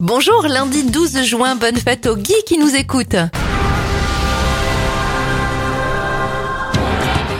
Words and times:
Bonjour, 0.00 0.46
lundi 0.48 0.84
12 0.84 1.24
juin, 1.24 1.56
bonne 1.56 1.76
fête 1.76 2.06
au 2.06 2.16
Guy 2.16 2.32
qui 2.46 2.56
nous 2.56 2.74
écoute. 2.74 3.16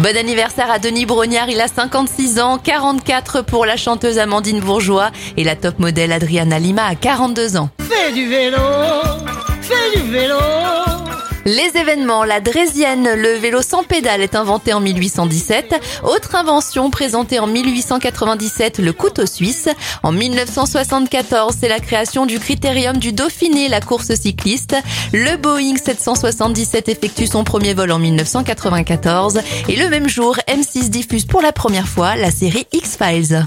Bon 0.00 0.16
anniversaire 0.16 0.68
à 0.68 0.80
Denis 0.80 1.06
Brognard, 1.06 1.48
il 1.50 1.60
a 1.60 1.68
56 1.68 2.40
ans, 2.40 2.58
44 2.58 3.42
pour 3.42 3.64
la 3.64 3.76
chanteuse 3.76 4.18
Amandine 4.18 4.58
Bourgeois 4.58 5.12
et 5.36 5.44
la 5.44 5.54
top 5.54 5.78
modèle 5.78 6.10
Adriana 6.10 6.58
Lima 6.58 6.84
a 6.86 6.96
42 6.96 7.58
ans. 7.58 7.70
Fais 7.78 8.12
du 8.12 8.26
vélo, 8.26 8.58
fais 9.60 10.00
du 10.00 10.10
vélo. 10.10 10.57
Les 11.44 11.70
événements, 11.76 12.24
la 12.24 12.40
Drésienne, 12.40 13.08
le 13.14 13.34
vélo 13.38 13.62
sans 13.62 13.82
pédale 13.82 14.20
est 14.20 14.34
inventé 14.34 14.72
en 14.72 14.80
1817. 14.80 15.74
Autre 16.02 16.34
invention 16.34 16.90
présentée 16.90 17.38
en 17.38 17.46
1897, 17.46 18.78
le 18.78 18.92
couteau 18.92 19.24
suisse. 19.26 19.68
En 20.02 20.12
1974, 20.12 21.56
c'est 21.58 21.68
la 21.68 21.80
création 21.80 22.26
du 22.26 22.38
critérium 22.38 22.98
du 22.98 23.12
Dauphiné, 23.12 23.68
la 23.68 23.80
course 23.80 24.14
cycliste. 24.14 24.76
Le 25.12 25.36
Boeing 25.36 25.76
777 25.76 26.88
effectue 26.88 27.26
son 27.26 27.44
premier 27.44 27.74
vol 27.74 27.92
en 27.92 27.98
1994. 27.98 29.40
Et 29.68 29.76
le 29.76 29.88
même 29.88 30.08
jour, 30.08 30.36
M6 30.48 30.90
diffuse 30.90 31.24
pour 31.24 31.40
la 31.40 31.52
première 31.52 31.88
fois 31.88 32.16
la 32.16 32.30
série 32.30 32.66
X-Files. 32.72 33.46